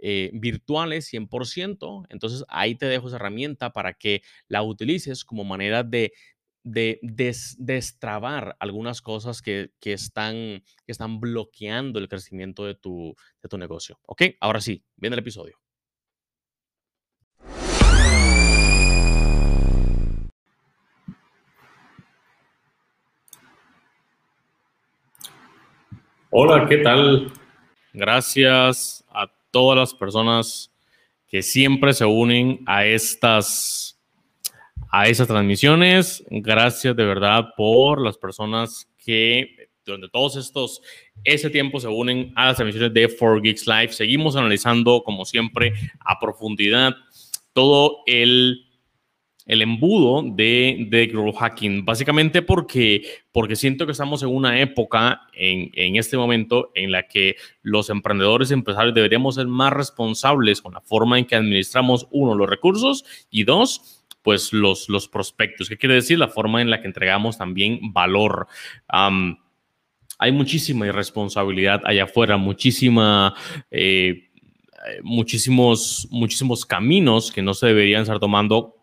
[0.00, 2.06] eh, virtuales 100%.
[2.08, 6.12] Entonces ahí te dejo esa herramienta para que la utilices como manera de,
[6.64, 7.00] de
[7.58, 13.58] destrabar algunas cosas que, que, están, que están bloqueando el crecimiento de tu, de tu
[13.58, 13.98] negocio.
[14.06, 14.22] ¿Ok?
[14.40, 15.58] Ahora sí, viene el episodio.
[26.30, 27.32] Hola, ¿qué tal?
[27.94, 29.02] Gracias
[29.50, 30.72] todas las personas
[31.26, 34.00] que siempre se unen a estas,
[34.90, 36.24] a estas transmisiones.
[36.30, 40.82] Gracias de verdad por las personas que durante todos estos,
[41.24, 43.92] ese tiempo se unen a las transmisiones de 4Geeks Live.
[43.92, 46.94] Seguimos analizando, como siempre, a profundidad
[47.52, 48.67] todo el
[49.48, 55.22] el embudo de, de growth hacking, básicamente porque, porque siento que estamos en una época,
[55.32, 60.60] en, en este momento, en la que los emprendedores y empresarios deberíamos ser más responsables
[60.60, 65.70] con la forma en que administramos, uno, los recursos y dos, pues los, los prospectos.
[65.70, 66.18] ¿Qué quiere decir?
[66.18, 68.48] La forma en la que entregamos también valor.
[68.90, 73.34] hay muchísima irresponsabilidad allá afuera, muchísima...
[73.70, 74.24] Eh,
[75.02, 78.77] muchísimos, muchísimos caminos que no se deberían estar tomando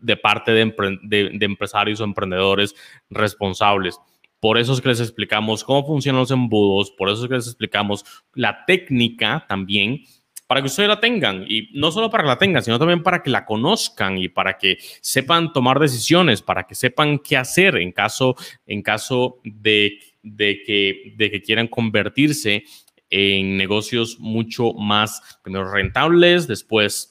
[0.00, 2.74] de parte de, empresarios o emprendedores
[3.10, 3.98] responsables.
[4.40, 7.46] Por eso es que les explicamos cómo funcionan los embudos, por eso es que les
[7.46, 8.04] explicamos
[8.34, 10.02] la técnica también
[10.46, 13.22] para que ustedes la tengan y no solo para que la tengan, sino también para
[13.22, 17.92] que la conozcan y para que sepan tomar decisiones, para que sepan qué hacer en
[17.92, 18.34] caso,
[18.66, 22.64] en caso de, de, que, de quieran convertirse
[23.10, 27.09] en negocios mucho más rentables, después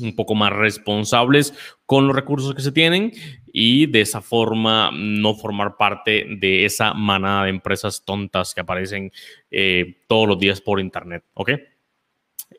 [0.00, 1.54] un poco más responsables
[1.86, 3.12] con los recursos que se tienen
[3.52, 9.12] y de esa forma no formar parte de esa manada de empresas tontas que aparecen
[9.50, 11.50] eh, todos los días por Internet, ¿ok?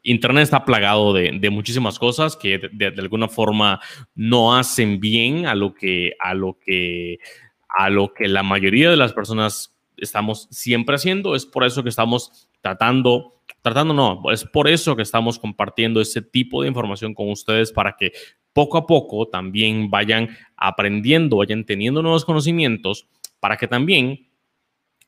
[0.03, 3.79] Internet está plagado de, muchísimas cosas que de, alguna forma
[4.15, 7.19] no hacen bien a lo que a lo que
[7.67, 11.35] a lo que la mayoría de las personas estamos siempre haciendo.
[11.35, 16.21] Es por eso que estamos tratando tratando no, es por eso que estamos compartiendo ese
[16.21, 18.11] tipo de información con ustedes para que
[18.53, 23.07] poco a poco también vayan aprendiendo, vayan teniendo nuevos conocimientos,
[23.39, 24.27] para que también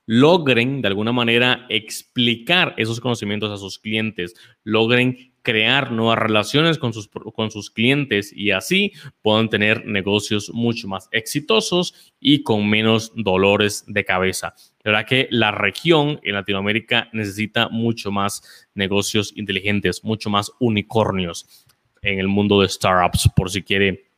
[0.05, 6.93] logren de alguna manera explicar esos conocimientos a sus clientes, logren crear nuevas relaciones con
[6.93, 13.11] sus, con sus clientes y así puedan tener negocios mucho más exitosos y con menos
[13.15, 14.55] dolores de cabeza.
[14.83, 21.65] De verdad que la región en Latinoamérica necesita mucho más negocios inteligentes, mucho más unicornios
[22.01, 24.11] en el mundo de startups, por si quiere,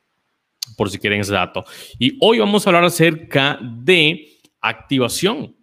[0.77, 1.65] por si quieren ese dato.
[1.97, 4.27] Y hoy vamos a hablar acerca de
[4.61, 5.55] activación.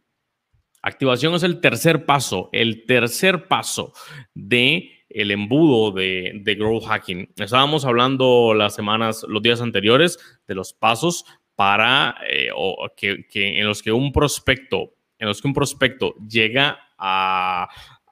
[0.83, 3.93] Activación es el tercer paso, el tercer paso
[4.35, 7.33] de el embudo de, de growth hacking.
[7.37, 11.25] Estábamos hablando las semanas, los días anteriores de los pasos
[11.55, 12.49] para eh,
[12.97, 17.69] que, en los que un prospecto, en los que un prospecto llega a,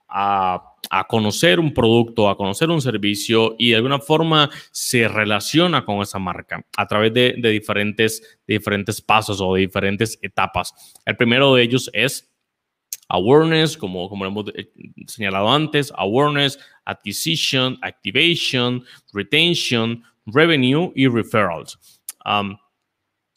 [0.08, 6.02] a, conocer un producto, a conocer un servicio y de alguna forma se relaciona con
[6.02, 10.72] esa marca a través de, diferentes, diferentes pasos o de diferentes etapas.
[11.04, 12.29] El primero de ellos es
[13.10, 14.70] awareness, como, como hemos eh,
[15.06, 21.78] señalado antes, awareness, acquisition, activation, retention, revenue y referrals.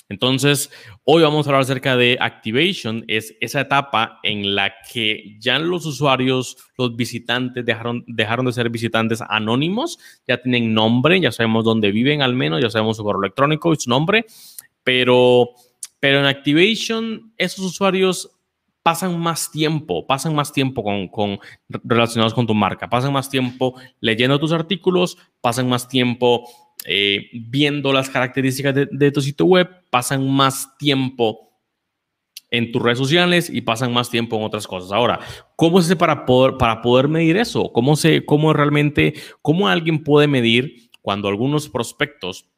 [0.10, 0.70] Entonces,
[1.06, 5.86] hoy vamos a hablar acerca de activation, es esa etapa en la que ya los
[5.88, 9.98] usuarios, los visitantes dejaron, dejaron de ser visitantes anónimos,
[10.28, 13.78] ya tienen nombre, ya sabemos dónde viven al menos, ya sabemos su correo electrónico y
[13.78, 14.26] su nombre,
[14.84, 15.50] pero,
[16.00, 18.30] pero en activation esos usuarios
[18.84, 21.40] pasan más tiempo, pasan más tiempo con,
[21.70, 26.44] relacionados con tu marca, pasan más tiempo leyendo tus artículos, pasan más tiempo
[26.86, 31.50] eh, viendo las características de, tu sitio web, pasan más tiempo
[32.52, 34.92] en tus redes sociales y pasan más tiempo en otras cosas.
[34.92, 35.20] Ahora,
[35.56, 37.72] ¿cómo se para poder, para poder medir eso?
[37.72, 42.50] ¿Cómo, se, ¿Cómo realmente, cómo alguien puede medir cuando algunos prospectos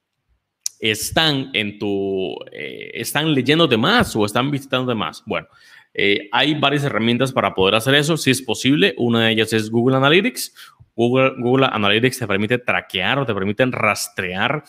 [0.80, 5.24] están en tu, eh, están leyéndote más o están visitándote más?
[5.26, 5.48] Bueno,
[5.98, 8.94] eh, hay varias herramientas para poder hacer eso, si es posible.
[8.98, 10.54] Una de ellas es Google Analytics.
[10.94, 14.64] Google, Analytics te permite traquear o te permite rastrear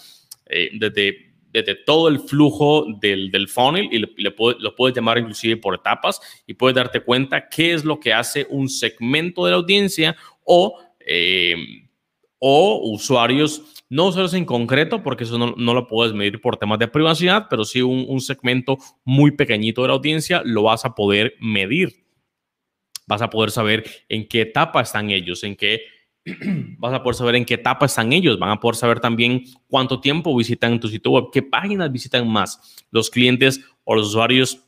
[0.46, 5.74] eh, desde, desde, todo el flujo del, funnel y, le, lo puedes llamar inclusive por
[5.74, 10.16] etapas y puedes darte cuenta qué es lo que hace un segmento de la audiencia
[10.44, 11.56] o, eh,
[12.38, 16.88] o usuarios, no usuarios en concreto, porque eso no, lo puedes medir por temas de
[16.88, 21.34] privacidad, pero sí un, un segmento muy pequeñito de la audiencia lo vas a poder
[21.40, 22.04] medir.
[23.06, 25.82] Vas a poder saber en qué etapa están ellos, en qué
[26.78, 30.00] vas a poder saber en qué etapa están ellos, van a poder saber también cuánto
[30.00, 34.65] tiempo visitan tu sitio web, qué páginas visitan más los clientes o los usuarios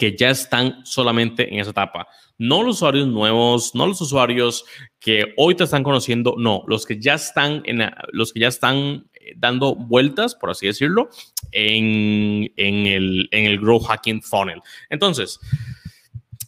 [0.00, 2.08] que ya están solamente en esa etapa.
[2.38, 4.64] No los usuarios nuevos, no los usuarios
[4.98, 7.82] que hoy te están conociendo, no, los que ya están en
[8.12, 11.10] los que ya están eh, dando vueltas, por así decirlo,
[11.52, 14.62] en, el, en el Grow Hacking Funnel.
[14.88, 15.38] Entonces,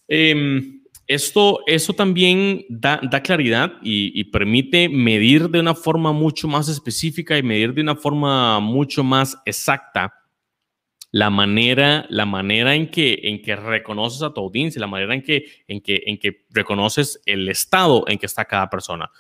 [0.09, 0.63] eh,
[1.07, 7.43] esto, eso también da, claridad y, permite medir de una forma mucho más específica y
[7.43, 10.22] medir de una forma mucho más exacta
[11.13, 15.23] la manera, la manera en, que, en que reconoces a tu audiencia, la manera en
[15.23, 19.11] que, en, que, en que reconoces el estado en que está cada persona.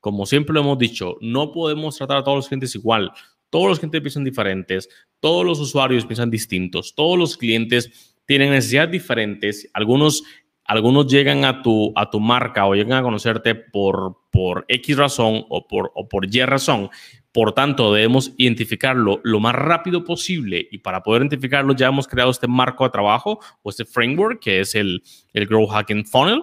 [0.00, 3.12] Como siempre lo hemos dicho, no podemos tratar a todos los clientes igual.
[3.50, 4.88] Todos los clientes piensan diferentes,
[5.20, 9.70] todos los usuarios piensan distintos, todos los clientes tienen necesidades diferentes.
[9.74, 10.24] Algunos
[10.64, 15.44] algunos llegan a tu, a tu marca o llegan a conocerte por, por X razón
[15.48, 16.88] o por, o por Y razón.
[17.32, 22.30] Por tanto, debemos identificarlo lo más rápido posible y para poder identificarlo ya hemos creado
[22.30, 25.02] este marco de trabajo o este framework que es el,
[25.32, 26.42] el Grow Hacking Funnel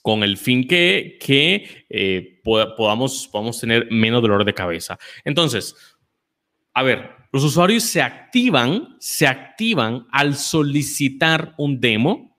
[0.00, 4.98] con el fin que, que eh, podamos, podamos tener menos dolor de cabeza.
[5.24, 5.76] Entonces,
[6.74, 12.33] a ver, los usuarios se activan, se activan al solicitar un demo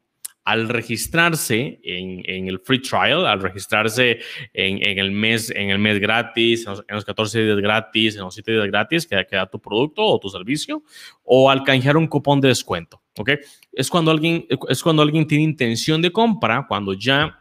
[0.46, 4.20] al registrarse en, el free trial, al registrarse
[4.54, 8.52] en, el, mes, en el mes gratis, en los, 14 días gratis, en los 7
[8.52, 10.84] días gratis que, que, da tu producto o tu servicio,
[11.24, 13.02] o al canjear un cupón de descuento.
[13.18, 13.32] ¿ok?
[13.72, 17.40] Es, cuando alguien, es cuando alguien tiene intención de compra, cuando ya,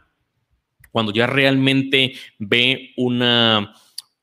[0.91, 3.71] cuando ya realmente ve una,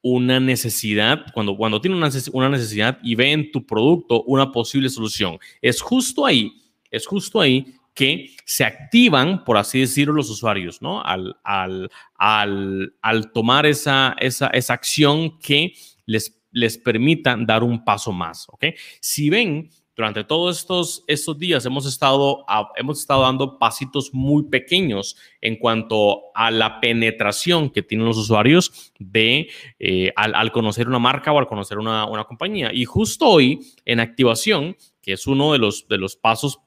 [0.02, 4.88] una necesidad, cuando, cuando tiene una, una necesidad y ve en tu producto una posible
[4.88, 5.38] solución.
[5.60, 6.52] Es justo ahí,
[6.90, 11.02] es justo ahí que se activan, por así decirlo, los usuarios, ¿no?
[11.02, 15.74] Al, al, al, tomar esa, esa, esa, acción que
[16.06, 18.66] les, les permita dar un paso más, ¿ok?
[19.00, 22.46] Si ven, durante todos estos, estos días hemos estado,
[22.76, 28.92] hemos estado dando pasitos muy pequeños en cuanto a la penetración que tienen los usuarios
[28.98, 32.72] de, eh, al, al, conocer una marca o al conocer una, una compañía.
[32.72, 36.60] Y justo hoy, en activación, que es uno de los, de los pasos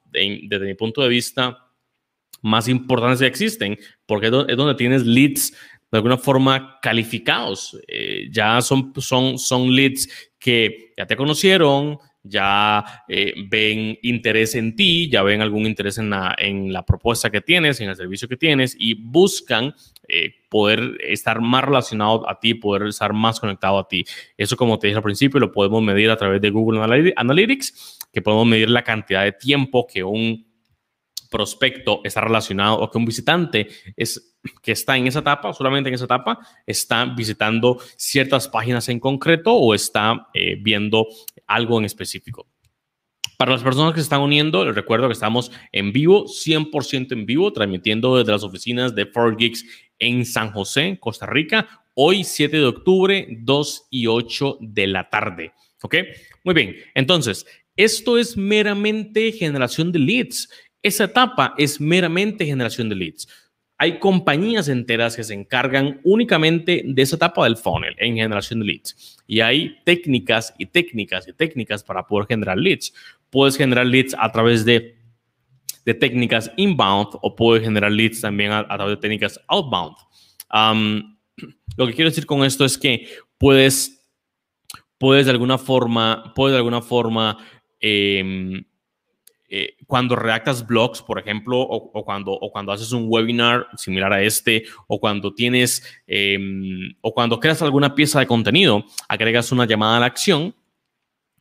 [0.48, 1.57] desde mi punto de vista,
[2.41, 5.51] más importantes que existen, porque es donde tienes leads
[5.91, 7.79] de alguna forma calificados.
[7.88, 10.07] Eh, ya son, son, son leads
[10.39, 16.10] que ya te conocieron, ya eh, ven interés en ti, ya ven algún interés en
[16.10, 19.74] la, en la, propuesta que tienes, en el servicio que tienes y buscan
[20.07, 24.05] eh, poder estar más relacionado a ti, poder estar más conectado a ti.
[24.38, 26.81] Eso, como te dije al principio, lo podemos medir a través de Google
[27.15, 30.45] Analytics, que podemos medir la cantidad de tiempo que un
[31.29, 35.95] prospecto está relacionado o que un visitante es, que está en esa etapa, solamente en
[35.95, 41.07] esa etapa, está visitando ciertas páginas en concreto o está eh, viendo
[41.47, 42.47] algo en específico.
[43.38, 47.25] Para las personas que se están uniendo, les recuerdo que estamos en vivo, 100% en
[47.25, 49.65] vivo, transmitiendo desde las oficinas de 4Geeks
[50.00, 55.54] en San José, Costa Rica, hoy 7 de octubre, 2 y 8 de la tarde.
[55.82, 55.96] ¿Ok?
[56.44, 60.50] Muy bien, entonces, esto es meramente generación de leads.
[60.82, 63.27] Esa etapa es meramente generación de leads.
[63.77, 68.65] Hay compañías enteras que se encargan únicamente de esa etapa del funnel en generación de
[68.67, 69.17] leads.
[69.27, 72.94] Y hay técnicas y técnicas y técnicas para poder generar leads.
[73.29, 74.96] Puedes generar leads a través de,
[75.84, 79.98] de técnicas inbound o puedes generar leads también a, través de técnicas outbound.
[81.75, 84.08] lo que quiero decir con esto es que puedes,
[84.98, 87.38] puedes de alguna forma, puedes de alguna forma
[87.82, 88.63] em,
[89.57, 94.21] eh, cuando redactas blogs, por ejemplo, o, cuando, o cuando haces un webinar similar a
[94.21, 99.95] este, o cuando tienes, em, o cuando creas alguna pieza de contenido, agregas una llamada
[99.95, 100.53] a la acción,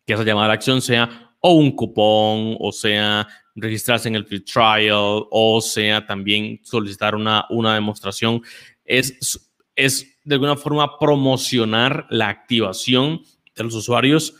[0.06, 4.26] que esa llamada a la acción sea o un cupón, o sea registrarse en el
[4.26, 8.42] free trial, o sea también solicitar una, una demostración.
[8.85, 13.23] Es, es de alguna forma promocionar la activación
[13.56, 14.37] de los usuarios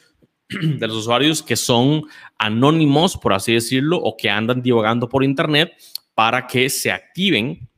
[0.49, 2.05] de los usuarios que son
[2.39, 5.73] anónimos, por así decirlo, o que andan divagando por Internet
[6.15, 7.69] para que se activen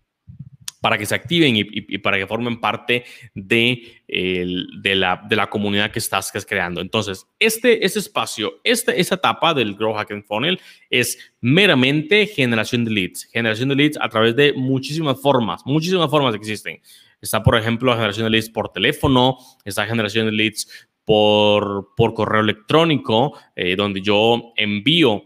[0.87, 3.05] para que se activen y, para que formen parte
[3.35, 6.81] de, de, la, de, la, comunidad que estás, creando.
[6.81, 12.93] Entonces, este, este espacio, este, esta etapa del Grow Hacking Funnel es meramente generación de
[12.93, 13.25] leads.
[13.33, 16.81] Generación de leads a través de muchísimas formas, muchísimas formas existen.
[17.21, 20.69] Está, por ejemplo, la generación de leads por teléfono, está generación de leads
[21.07, 25.23] por, por correo electrónico, eh, donde yo envío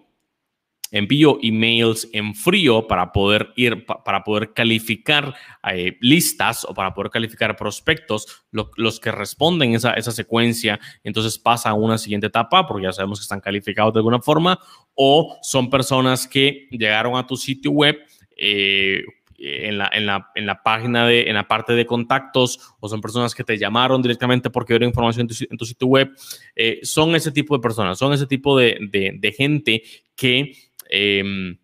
[0.93, 5.35] envío emails en frío para poder ir, para poder calificar
[5.73, 11.71] eh, listas o para poder calificar prospectos, los que responden esa, esa secuencia, entonces pasa
[11.71, 14.59] a una siguiente etapa porque ya sabemos que están calificados de alguna forma
[14.95, 17.97] o son personas que llegaron a tu sitio web
[18.37, 19.03] eh,
[19.41, 23.01] en la, en, la, en la, página de, en la parte de contactos o son
[23.01, 26.11] personas que te llamaron directamente porque vieron información en tu, sitio web,
[26.55, 29.83] eh, son ese tipo de personas, son ese tipo de, de, gente
[30.15, 30.53] que,
[30.91, 31.59] em,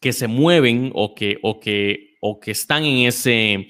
[0.00, 3.68] que se mueven o que, o que, o que están en ese,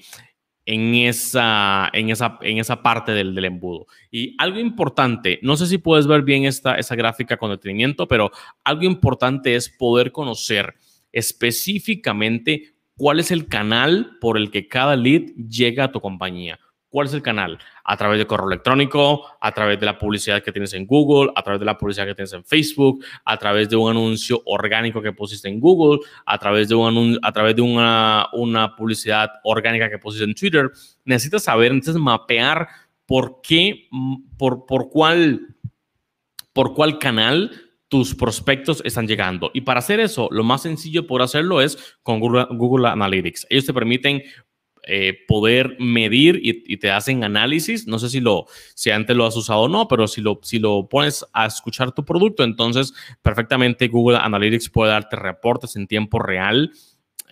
[0.65, 3.85] en esa, en esa, en esa parte del, del, embudo.
[4.11, 8.31] Y algo importante, no sé si puedes ver bien esta, esa gráfica con detenimiento, pero
[8.63, 10.73] algo importante es poder conocer
[11.11, 16.59] específicamente cuál es el canal por el que cada lead llega a tu compañía.
[16.89, 17.59] ¿Cuál es el canal?
[17.83, 21.43] A través de correo electrónico, a través de la publicidad que tienes en Google, a
[21.43, 25.11] través de la publicidad que tienes en Facebook, a través de un anuncio orgánico que
[25.11, 28.29] pusiste en Google, a través de, un a través de una,
[28.77, 30.71] publicidad orgánica que pusiste en Twitter.
[31.03, 32.65] Necesitas saber, necesitas mapear
[33.05, 33.89] por qué,
[34.37, 35.53] por, por cuál,
[36.53, 37.51] por cuál canal
[37.87, 39.51] tus prospectos están llegando.
[39.53, 43.47] Y para hacer eso, lo más sencillo por hacerlo es con Google, Analytics.
[43.49, 44.23] Ellos te permiten
[44.87, 47.87] eh, poder medir y, te hacen análisis.
[47.87, 50.59] No sé si, lo, si antes lo has usado o no, pero si lo, si
[50.59, 56.19] lo pones a escuchar tu producto, entonces perfectamente Google Analytics puede darte reportes en tiempo
[56.19, 56.71] real.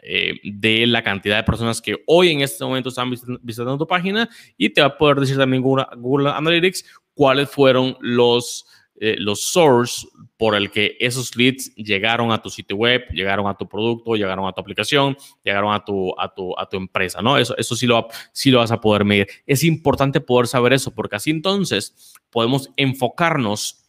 [0.06, 4.28] Eh, de la cantidad de personas que hoy en este momento están visitando tu página
[4.58, 6.84] y te va a poder decir también Google Analytics
[7.14, 8.66] cuáles fueron los
[9.06, 10.08] eh, los source
[10.38, 14.48] por el que esos leads llegaron a tu sitio web, llegaron a tu producto, llegaron
[14.48, 17.38] a tu aplicación, llegaron a tu, a tu, a tu empresa, ¿no?
[17.38, 19.28] Eso, eso sí, lo, sí lo vas a poder medir.
[19.46, 23.83] Es importante poder saber eso porque así entonces podemos enfocarnos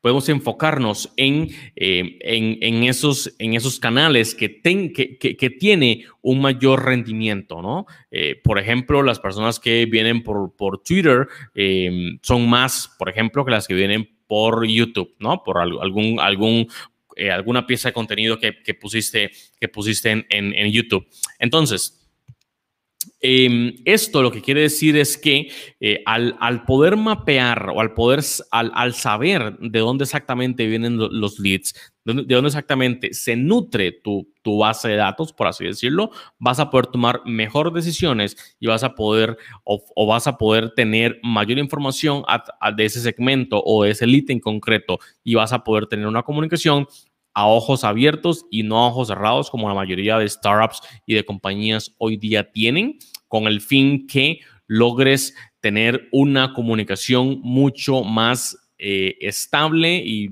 [0.00, 6.40] podemos enfocarnos en, eh, en, esos, en esos canales que, ten, que, que, tiene un
[6.40, 7.86] mayor rendimiento, ¿no?
[8.10, 13.44] Eh, por ejemplo, las personas que vienen por, por Twitter em, son más, por ejemplo,
[13.44, 15.42] que las que vienen por YouTube, ¿no?
[15.42, 16.68] Por algún, algún,
[17.16, 21.06] eh, alguna pieza de contenido que, pusiste, que pusiste en, en YouTube.
[21.38, 21.99] Entonces,
[23.22, 28.20] Em, esto lo que quiere decir es que eh, al, poder mapear o al poder,
[28.50, 34.88] al, saber de dónde exactamente vienen los leads, de dónde exactamente se nutre tu, base
[34.88, 39.36] de datos, por así decirlo, vas a poder tomar mejor decisiones y vas a poder
[39.64, 42.22] o, vas a poder tener mayor información
[42.76, 46.22] de ese segmento o de ese lead en concreto y vas a poder tener una
[46.22, 46.86] comunicación
[47.40, 51.24] a ojos abiertos y no a ojos cerrados como la mayoría de startups y de
[51.24, 59.16] compañías hoy día tienen, con el fin que logres tener una comunicación mucho más eh,
[59.20, 60.30] estable y,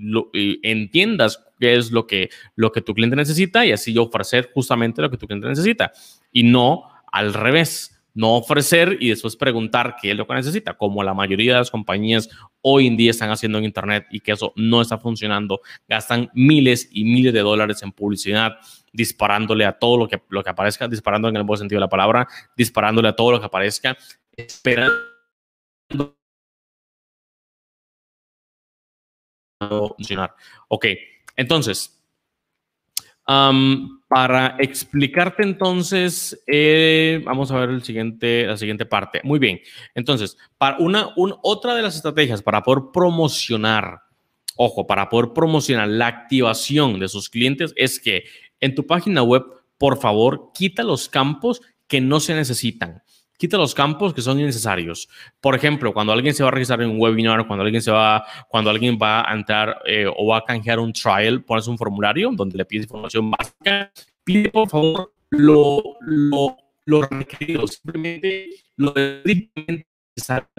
[0.62, 5.10] entiendas qué es lo que, lo que tu cliente necesita y así ofrecer justamente lo
[5.10, 5.92] que tu cliente necesita
[6.30, 11.04] y no al revés no ofrecer y después preguntar qué es lo que necesita, como
[11.04, 12.28] la mayoría de las compañías
[12.62, 15.60] hoy en día están haciendo en Internet y que eso no está funcionando.
[15.87, 18.56] Gastan miles y miles de dólares en publicidad,
[18.92, 21.88] disparándole a todo lo que, lo que aparezca, disparando en el buen sentido de la
[21.88, 23.96] palabra, disparándole a todo lo que aparezca,
[24.37, 24.96] esperando
[29.96, 30.34] funcionar.
[30.66, 30.87] Ok,
[31.37, 32.02] entonces,
[34.08, 39.20] para explicarte entonces, eh, vamos a ver el siguiente, la siguiente parte.
[39.22, 39.60] Muy bien.
[39.94, 44.00] Entonces, para una, otra de las estrategias para poder promocionar,
[44.56, 48.24] ojo, para poder promocionar la activación de sus clientes es que
[48.60, 49.44] en tu página web,
[49.76, 53.02] por favor, quita los campos que no se necesitan
[53.38, 55.09] quita los campos que son innecesarios.
[55.40, 58.26] Por ejemplo, cuando alguien se va a registrar en un webinar, cuando alguien se va,
[58.49, 62.30] cuando alguien va a entrar eh, o va a canjear un trial, pones un formulario
[62.35, 63.90] donde le pides información básica,
[64.25, 69.23] pide por favor lo, lo, lo requerido, simplemente lo de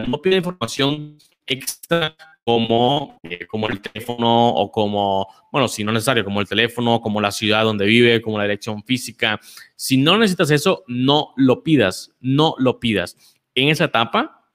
[0.06, 5.94] no pide información extra como, eh, como el teléfono o como, bueno, si no es
[5.94, 9.40] necesario, como el teléfono, como la ciudad donde vive, como la dirección física.
[9.76, 13.16] Si no necesitas eso, no lo pidas, no lo pidas.
[13.54, 14.48] En esa etapa,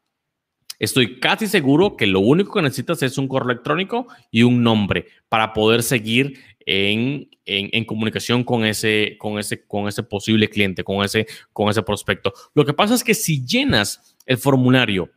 [0.80, 5.08] estoy casi seguro que lo único que necesitas es un correo electrónico y un nombre
[5.30, 10.84] para poder seguir en, en, en, comunicación con ese, con, ese, con ese posible cliente,
[10.84, 12.34] con ese, con ese prospecto.
[12.56, 15.12] Lo que pasa es que si llenas el formulario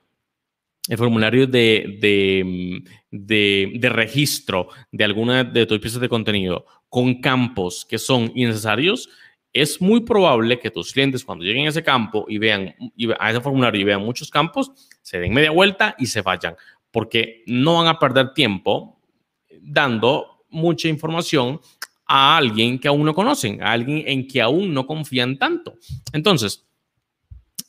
[0.88, 1.98] el formulario de,
[3.10, 9.08] de, registro de alguna de tus piezas de contenido con campos que son innecesarios,
[9.52, 12.74] es muy probable que tus clientes cuando lleguen a ese campo y vean
[13.18, 16.54] a ese formulario y vean muchos campos, se den media vuelta y se vayan,
[16.90, 19.00] porque no van a perder tiempo
[19.60, 21.60] dando mucha información
[22.06, 25.74] a alguien que aún no conocen, a alguien en que aún no confían tanto.
[26.12, 26.67] Entonces,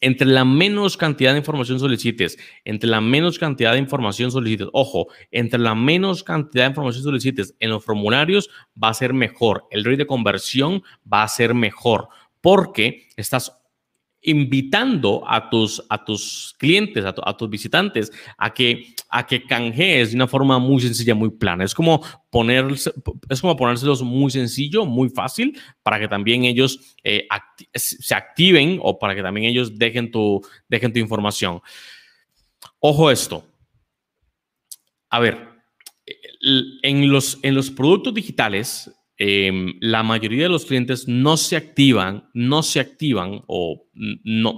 [0.02, 5.08] entre la menos cantidad de información solicites, entre la menos cantidad de información solicites, ojo,
[5.32, 8.50] entre la menos cantidad de información solicites en los formularios
[8.82, 12.08] va a ser mejor, el rate de conversión va a ser mejor
[12.42, 13.59] porque estás
[14.22, 20.16] invitando a tus, a tus clientes, a, tus visitantes, a que, a que canjees de
[20.16, 21.64] una forma muy sencilla, muy plana.
[21.64, 22.92] Es como, ponerse,
[23.30, 27.28] es como ponérselos muy sencillo, muy fácil, para que también ellos eh,
[27.74, 31.62] se activen o para que también ellos dejen tu, dejen tu información.
[32.80, 33.46] Ojo esto.
[35.10, 35.48] A ver,
[36.84, 42.30] en los, en los productos digitales, Em, la mayoría de los clientes no se activan,
[42.34, 44.58] no se activan o no,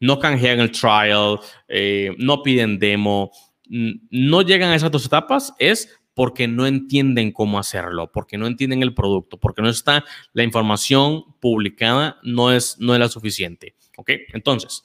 [0.00, 1.38] no canjean el trial,
[1.68, 3.30] eh, no piden demo,
[3.68, 8.82] no llegan a esas dos etapas, es porque no entienden cómo hacerlo, porque no entienden
[8.82, 13.76] el producto, porque no está la información publicada, no es, no es la suficiente.
[13.96, 14.10] ¿Ok?
[14.32, 14.82] Entonces,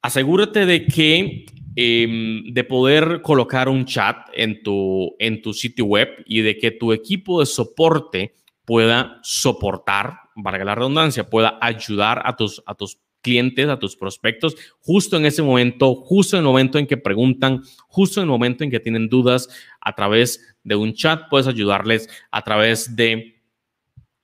[0.00, 1.44] asegúrate de que
[1.76, 6.70] Em, de poder colocar un chat en tu, en tu sitio web y de que
[6.70, 8.34] tu equipo de soporte
[8.64, 14.54] pueda soportar, para la redundancia, pueda ayudar a tus, a tus clientes, a tus prospectos,
[14.80, 18.62] justo en ese momento, justo en el momento en que preguntan, justo en el momento
[18.62, 19.48] en que tienen dudas,
[19.80, 23.33] a través de un chat, puedes ayudarles a través de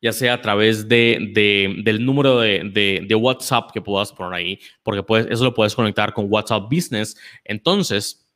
[0.03, 5.45] ya sea a través de, del número de, WhatsApp que puedas poner ahí, porque eso
[5.45, 7.17] lo puedes conectar con WhatsApp Business.
[7.45, 8.27] Entonces,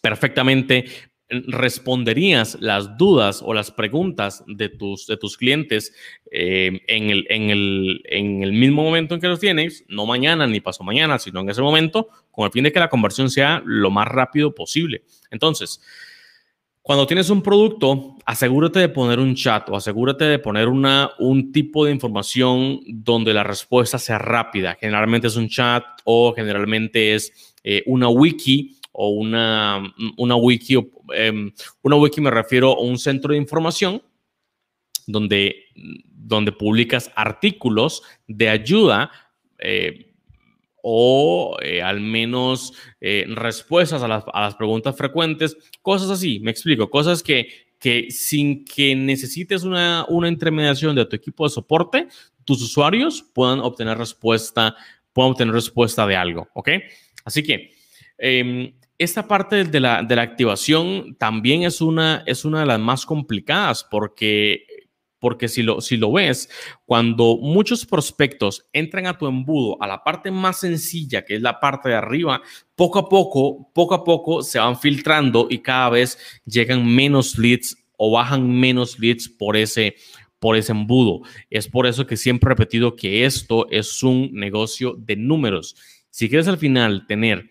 [0.00, 0.86] perfectamente
[1.28, 5.92] responderías las dudas o las preguntas de tus, de tus clientes
[6.30, 10.46] eh, en, el, en, el, en el mismo momento en que los tienes, no mañana
[10.46, 13.60] ni pasado mañana, sino en ese momento, con el fin de que la conversión sea
[13.64, 15.02] lo más rápido posible.
[15.30, 15.82] Entonces,
[16.86, 21.50] cuando tienes un producto, asegúrate de poner un chat o asegúrate de poner una, un
[21.50, 24.76] tipo de información donde la respuesta sea rápida.
[24.80, 29.82] Generalmente es un chat o generalmente es eh, una wiki o una,
[30.16, 30.76] una wiki.
[31.12, 31.50] Em,
[31.82, 34.00] una wiki me refiero a un centro de información
[35.08, 39.10] donde, donde publicas artículos de ayuda.
[39.58, 40.05] Eh,
[40.82, 47.22] o eh, al menos eh, respuestas a las, preguntas frecuentes, cosas así, me explico, cosas
[47.22, 52.08] que, que sin que necesites una, una intermediación de tu equipo de soporte,
[52.44, 54.76] tus usuarios puedan obtener respuesta,
[55.12, 56.70] puedan obtener respuesta de algo, ¿ok?
[57.24, 57.72] Así que
[58.18, 62.80] em, esta parte de la, de la activación también es una, es una de las
[62.80, 64.64] más complicadas porque
[65.18, 66.48] porque si lo, si lo ves,
[66.84, 71.58] cuando muchos prospectos entran a tu embudo, a la parte más sencilla, que es la
[71.60, 72.42] parte de arriba,
[72.74, 77.76] poco a poco, poco a poco se van filtrando y cada vez llegan menos leads
[77.96, 79.96] o bajan menos leads por ese,
[80.38, 81.22] por ese embudo.
[81.50, 85.76] Es por eso que siempre he repetido que esto es un negocio de números.
[86.10, 87.50] Si quieres al final tener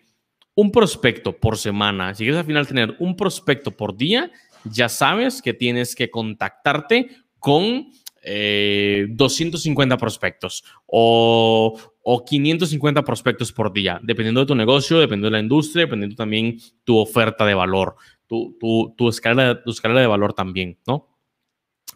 [0.54, 4.30] un prospecto por semana, si quieres al final tener un prospecto por día,
[4.64, 7.10] ya sabes que tienes que contactarte
[7.46, 7.92] con
[8.24, 11.78] 250 eh, prospectos o,
[12.26, 16.98] 550 prospectos por día, dependiendo de tu negocio, dependiendo de la industria, dependiendo también tu
[16.98, 17.94] oferta de valor,
[18.26, 21.08] tu, escala de valor también, ¿no?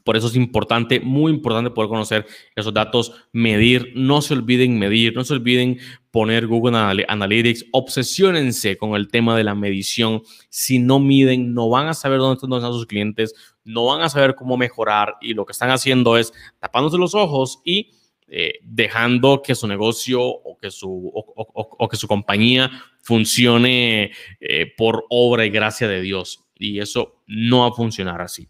[0.05, 5.15] Por eso es importante, muy importante poder conocer esos datos, medir, no se olviden medir,
[5.15, 5.79] no se olviden
[6.11, 10.23] poner Google Analytics, obsesionense con el tema de la medición.
[10.49, 13.35] Si no miden, no van a saber dónde están sus clientes,
[13.71, 17.61] no van a saber cómo mejorar y lo que están haciendo es tapándose los ojos
[17.65, 17.93] y
[18.29, 22.71] eh, dejando que su negocio o que su, o, que su compañía
[23.03, 26.45] funcione eh, por obra y gracia de Dios.
[26.57, 28.49] Y eso no va a funcionar así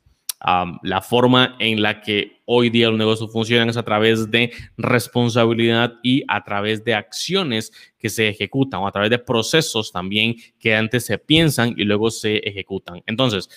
[0.82, 5.94] la forma en la que hoy día los negocios funcionan es a través de responsabilidad
[6.02, 10.74] y a través de acciones que se ejecutan o a través de procesos también que
[10.74, 13.02] antes se piensan y luego se ejecutan.
[13.06, 13.50] Entonces,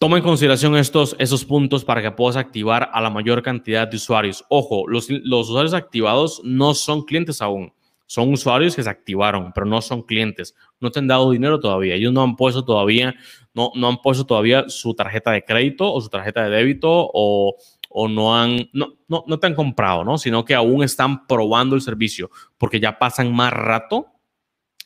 [0.00, 3.96] toma en consideración estos, esos puntos para que puedas activar a la mayor cantidad de
[3.96, 4.44] usuarios.
[4.48, 7.72] Ojo, los, los usuarios activados no son clientes aún
[8.10, 10.56] son usuarios que se activaron, pero no son clientes.
[10.80, 11.94] No te han dado dinero todavía.
[11.94, 13.14] Ellos no han puesto todavía,
[13.54, 17.54] no, no han puesto todavía su tarjeta de crédito o su tarjeta de débito o,
[17.88, 20.18] o no han, no, no, no te han comprado, ¿no?
[20.18, 24.08] Sino que aún están probando el servicio porque ya pasan más rato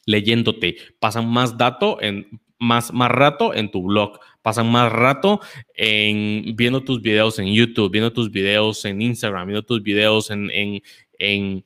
[0.04, 5.40] leyéndote, pasan más dato en, más, más rato en tu blog, pasan más rato
[5.74, 10.50] en viendo tus videos en YouTube, viendo tus videos en Instagram, viendo tus videos en,
[10.50, 10.82] en,
[11.18, 11.64] en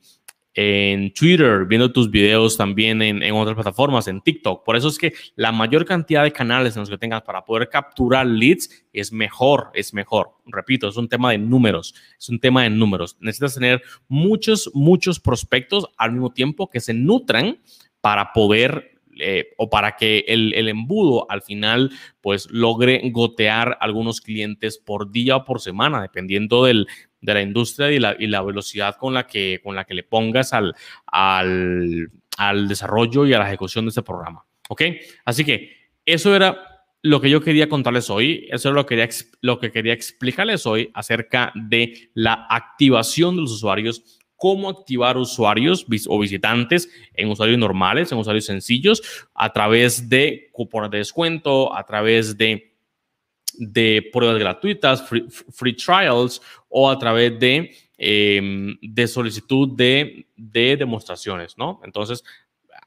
[0.61, 4.65] en Twitter, viendo tus videos también en, otras plataformas, en TikTok.
[4.65, 7.69] Por eso es que la mayor cantidad de canales en los que tengas para poder
[7.69, 10.31] capturar leads es mejor, es mejor.
[10.45, 13.15] Repito, es un tema de números, es un tema de números.
[13.21, 17.59] Necesitas tener muchos, muchos prospectos al mismo tiempo que se nutran
[18.01, 24.21] para poder eh, o para que el, el, embudo al final pues logre gotear algunos
[24.21, 26.87] clientes por día o por semana, dependiendo del,
[27.21, 30.03] de la industria y la, y la velocidad con la, que, con la que le
[30.03, 30.75] pongas al,
[31.07, 34.45] al, al desarrollo y a la ejecución de este programa.
[34.69, 34.83] ¿Ok?
[35.25, 35.71] Así que
[36.05, 36.69] eso era
[37.01, 39.09] lo que yo quería contarles hoy, eso es lo que, quería,
[39.41, 45.85] lo que quería explicarles hoy acerca de la activación de los usuarios, cómo activar usuarios
[46.07, 51.85] o visitantes en usuarios normales, en usuarios sencillos, a través de cupones de descuento, a
[51.85, 61.57] través de pruebas gratuitas, free, trials o a través de, em, solicitud de, de, demostraciones.
[61.83, 62.23] Entonces,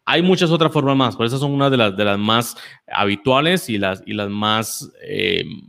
[0.06, 4.02] hay muchas otras formas más, pero esas son una de las, más habituales y las,
[4.06, 5.60] y las, más, em,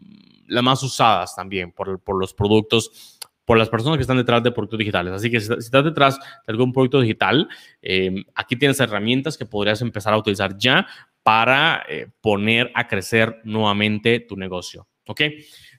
[0.81, 3.12] usadas también por los productos
[3.45, 5.13] por las personas que están detrás de productos digitales.
[5.13, 7.47] Así que si, estás detrás de algún producto digital,
[7.81, 10.87] em, aquí tienes herramientas que podrías empezar a utilizar ya
[11.23, 14.87] para eh, poner a crecer nuevamente tu negocio.
[15.07, 15.21] ¿Ok?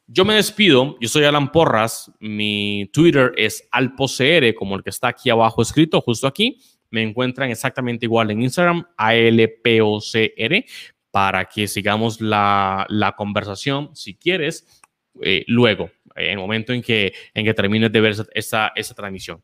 [0.06, 0.96] Yo me despido.
[1.00, 2.12] Yo soy Alan Porras.
[2.20, 6.58] Mi Twitter es alpocr, como el que está aquí abajo escrito, justo aquí.
[6.90, 10.64] Me encuentran exactamente igual en Instagram, ALPOCR,
[11.10, 14.82] para que sigamos la, conversación, si quieres,
[15.22, 19.42] eh, luego, en el momento en que, en que termines de ver esa, esa transmisión.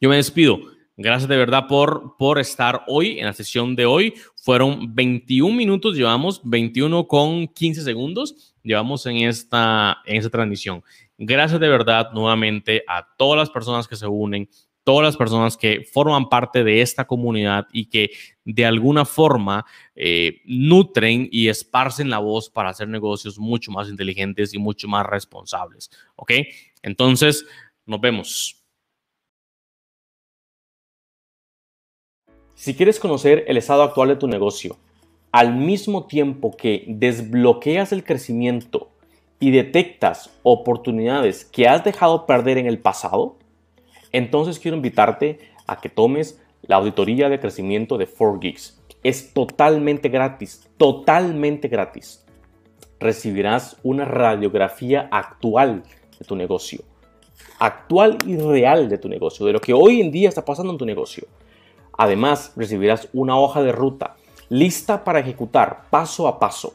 [0.00, 0.60] Yo me despido.
[0.98, 4.14] Gracias de verdad por, por estar hoy en la sesión de hoy.
[4.34, 10.82] Fueron 21 minutos, llevamos 21 con 15 segundos, llevamos en esta, en esta transmisión.
[11.18, 14.48] Gracias de verdad nuevamente a todas las personas que se unen,
[14.86, 18.12] todas las personas que forman parte de esta comunidad y que
[18.44, 24.54] de alguna forma eh, nutren y esparcen la voz para hacer negocios mucho más inteligentes
[24.54, 25.90] y mucho más responsables.
[26.14, 26.30] ¿Ok?
[26.82, 27.44] Entonces,
[27.84, 28.64] nos vemos.
[32.54, 34.78] Si quieres conocer el estado actual de tu negocio,
[35.32, 38.92] al mismo tiempo que desbloqueas el crecimiento
[39.40, 43.36] y detectas oportunidades que has dejado perder en el pasado,
[44.16, 48.74] entonces quiero invitarte a que tomes la auditoría de crecimiento de 4Geeks.
[49.02, 52.24] Es totalmente gratis, totalmente gratis.
[52.98, 55.82] Recibirás una radiografía actual
[56.18, 56.80] de tu negocio,
[57.58, 60.78] actual y real de tu negocio, de lo que hoy en día está pasando en
[60.78, 61.26] tu negocio
[61.96, 64.16] Además, recibirás una hoja de ruta
[64.48, 66.74] lista para ejecutar paso a paso.